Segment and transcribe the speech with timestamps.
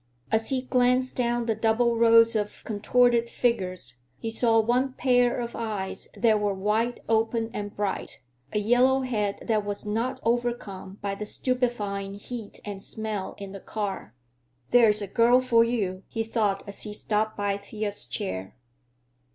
[0.31, 5.55] As he glanced down the double rows of contorted figures, he saw one pair of
[5.55, 11.13] eyes that were wide open and bright, a yellow head that was not overcome by
[11.13, 14.15] the stupefying heat and smell in the car.
[14.71, 18.55] "There's a girl for you," he thought as he stopped by Thea's chair.